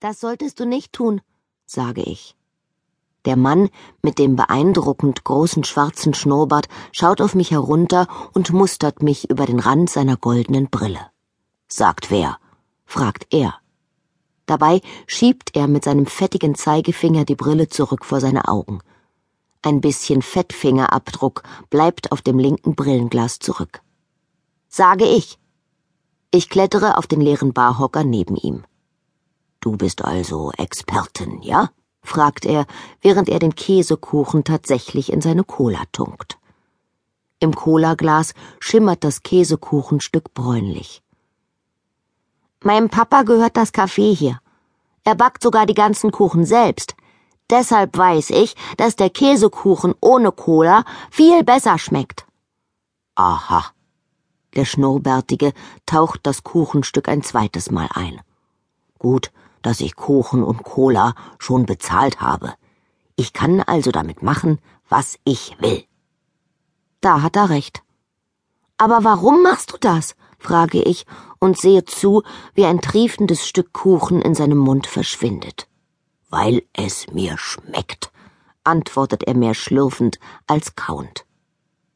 [0.00, 1.20] Das solltest du nicht tun,
[1.66, 2.36] sage ich.
[3.24, 3.68] Der Mann
[4.00, 9.58] mit dem beeindruckend großen schwarzen Schnurrbart schaut auf mich herunter und mustert mich über den
[9.58, 11.00] Rand seiner goldenen Brille.
[11.66, 12.38] Sagt wer?
[12.86, 13.54] fragt er.
[14.46, 18.80] Dabei schiebt er mit seinem fettigen Zeigefinger die Brille zurück vor seine Augen.
[19.62, 23.82] Ein bisschen Fettfingerabdruck bleibt auf dem linken Brillenglas zurück.
[24.68, 25.38] Sage ich.
[26.30, 28.64] Ich klettere auf den leeren Barhocker neben ihm.
[29.60, 31.70] Du bist also Expertin, ja?
[32.02, 32.66] fragt er,
[33.02, 36.38] während er den Käsekuchen tatsächlich in seine Cola tunkt.
[37.40, 41.02] Im Colaglas schimmert das Käsekuchenstück bräunlich.
[42.62, 44.40] Meinem Papa gehört das Kaffee hier.
[45.04, 46.96] Er backt sogar die ganzen Kuchen selbst.
[47.50, 52.26] Deshalb weiß ich, dass der Käsekuchen ohne Cola viel besser schmeckt.
[53.14, 53.64] Aha.
[54.54, 55.52] Der Schnurrbärtige
[55.86, 58.20] taucht das Kuchenstück ein zweites Mal ein.
[58.98, 59.30] Gut,
[59.62, 62.54] dass ich Kuchen und Cola schon bezahlt habe.
[63.16, 65.84] Ich kann also damit machen, was ich will.
[67.00, 67.82] Da hat er recht.
[68.76, 70.14] Aber warum machst du das?
[70.38, 71.04] frage ich
[71.40, 72.22] und sehe zu,
[72.54, 75.68] wie ein triefendes Stück Kuchen in seinem Mund verschwindet.
[76.30, 78.12] Weil es mir schmeckt,
[78.64, 81.24] antwortet er mehr schlürfend als kauend.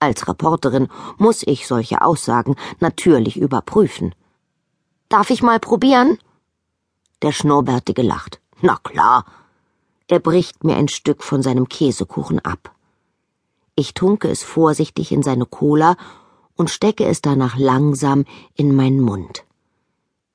[0.01, 0.89] Als Reporterin
[1.19, 4.15] muss ich solche Aussagen natürlich überprüfen.
[5.09, 6.19] Darf ich mal probieren?
[7.23, 8.41] Der Schnurrbärtige lacht.
[8.61, 9.25] Na klar.
[10.09, 12.75] Er bricht mir ein Stück von seinem Käsekuchen ab.
[13.77, 15.97] Ich tunke es vorsichtig in seine Cola
[16.57, 19.45] und stecke es danach langsam in meinen Mund.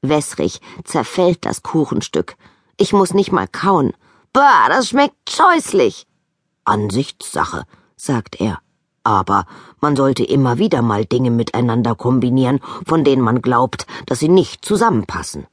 [0.01, 2.37] Wässrig zerfällt das Kuchenstück.
[2.77, 3.93] Ich muss nicht mal kauen.
[4.31, 6.07] Bah, das schmeckt scheußlich.
[6.63, 7.65] Ansichtssache,
[7.97, 8.59] sagt er.
[9.03, 9.45] Aber
[9.81, 14.63] man sollte immer wieder mal Dinge miteinander kombinieren, von denen man glaubt, dass sie nicht
[14.63, 15.47] zusammenpassen.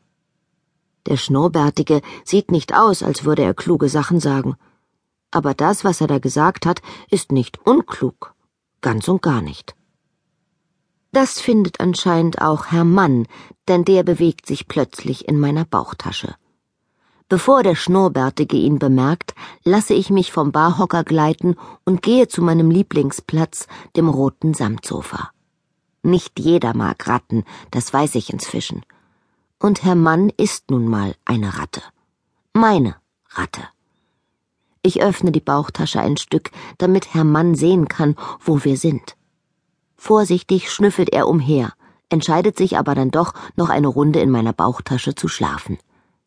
[1.07, 4.57] Der Schnurrbärtige sieht nicht aus, als würde er kluge Sachen sagen.
[5.31, 8.35] Aber das, was er da gesagt hat, ist nicht unklug.
[8.81, 9.75] Ganz und gar nicht.
[11.13, 13.27] Das findet anscheinend auch Herr Mann,
[13.69, 16.35] denn der bewegt sich plötzlich in meiner Bauchtasche.
[17.29, 22.71] Bevor der Schnurrbärtige ihn bemerkt, lasse ich mich vom Barhocker gleiten und gehe zu meinem
[22.71, 23.67] Lieblingsplatz,
[23.97, 25.31] dem roten Samtsofa.
[26.03, 28.83] Nicht jeder mag Ratten, das weiß ich inzwischen
[29.65, 31.81] und Herr Mann ist nun mal eine Ratte.
[32.53, 32.97] Meine
[33.31, 33.63] Ratte.
[34.83, 39.17] Ich öffne die Bauchtasche ein Stück, damit Herr Mann sehen kann, wo wir sind.
[39.97, 41.73] Vorsichtig schnüffelt er umher,
[42.11, 45.79] entscheidet sich aber dann doch, noch eine Runde in meiner Bauchtasche zu schlafen.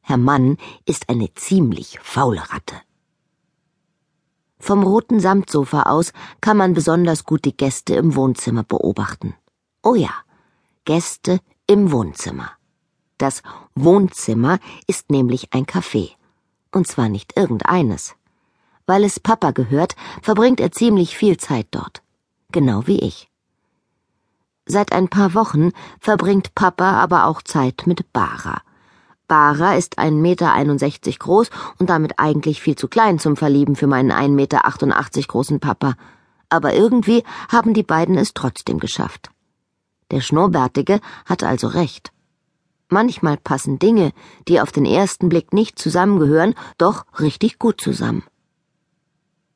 [0.02, 2.76] Herr Mann ist eine ziemlich faule Ratte.
[4.58, 6.12] Vom roten Samtsofa aus
[6.42, 9.36] kann man besonders gut die Gäste im Wohnzimmer beobachten.
[9.84, 10.10] Oh ja,
[10.86, 12.57] Gäste im Wohnzimmer.
[13.18, 13.42] Das
[13.74, 16.12] Wohnzimmer ist nämlich ein Café.
[16.72, 18.16] Und zwar nicht irgendeines.
[18.86, 22.04] Weil es Papa gehört, verbringt er ziemlich viel Zeit dort.
[22.52, 23.30] Genau wie ich.
[24.66, 28.62] Seit ein paar Wochen verbringt Papa aber auch Zeit mit Bara.
[29.28, 34.12] Bara ist 1,61 Meter groß und damit eigentlich viel zu klein zum Verlieben für meinen
[34.12, 34.62] 1,88 Meter
[35.28, 35.96] großen Papa.
[36.50, 39.32] Aber irgendwie haben die beiden es trotzdem geschafft.
[40.12, 42.12] Der Schnurrbärtige hat also recht.
[42.90, 44.14] Manchmal passen Dinge,
[44.48, 48.24] die auf den ersten Blick nicht zusammengehören, doch richtig gut zusammen.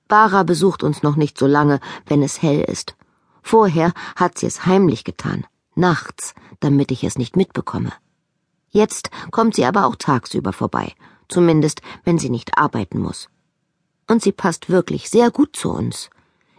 [0.08, 2.97] Bara besucht uns noch nicht so lange, wenn es hell ist.
[3.41, 7.94] Vorher hat sie es heimlich getan, nachts, damit ich es nicht mitbekomme.
[8.70, 10.94] Jetzt kommt sie aber auch tagsüber vorbei,
[11.30, 13.30] zumindest wenn sie nicht arbeiten muss.
[14.08, 16.09] Und sie passt wirklich sehr gut zu uns.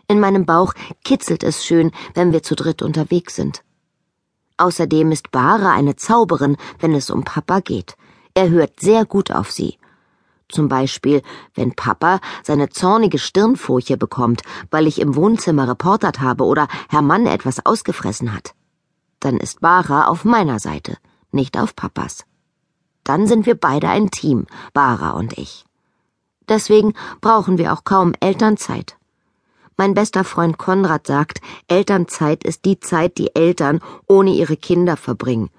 [0.09, 0.73] In meinem Bauch
[1.05, 3.63] kitzelt es schön, wenn wir zu dritt unterwegs sind.
[4.63, 7.97] Außerdem ist Bara eine Zauberin, wenn es um Papa geht.
[8.33, 9.77] Er hört sehr gut auf sie.
[10.49, 11.21] Zum Beispiel,
[11.57, 17.27] wenn Papa seine zornige Stirnfurche bekommt, weil ich im Wohnzimmer reportert habe oder Herr Mann
[17.27, 18.55] etwas ausgefressen hat.
[19.19, 20.97] Dann ist Bara auf meiner Seite,
[21.33, 22.25] nicht auf Papas.
[23.03, 25.65] Dann sind wir beide ein Team, Bara und ich.
[26.49, 28.97] Deswegen brauchen wir auch kaum Elternzeit.
[29.77, 35.51] Mein bester Freund Konrad sagt, Elternzeit ist die Zeit, die Eltern ohne ihre Kinder verbringen.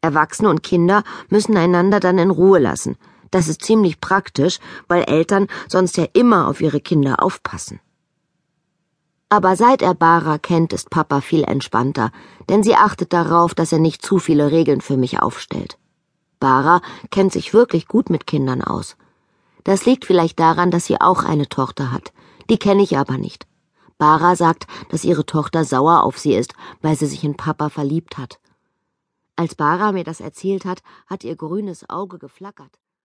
[0.00, 2.96] Erwachsene und Kinder müssen einander dann in Ruhe lassen.
[3.30, 7.80] Das ist ziemlich praktisch, weil Eltern sonst ja immer auf ihre Kinder aufpassen.
[9.28, 12.12] Aber seit er Bara kennt, ist Papa viel entspannter,
[12.48, 15.78] denn sie achtet darauf, dass er nicht zu viele Regeln für mich aufstellt.
[16.38, 16.80] Bara
[17.10, 18.96] kennt sich wirklich gut mit Kindern aus.
[19.64, 22.12] Das liegt vielleicht daran, dass sie auch eine Tochter hat.
[22.48, 23.48] Die kenne ich aber nicht.
[23.98, 28.18] Bara sagt, dass ihre Tochter sauer auf sie ist, weil sie sich in Papa verliebt
[28.18, 28.38] hat.
[29.36, 32.78] Als Bara mir das erzählt hat, hat ihr grünes Auge geflackert.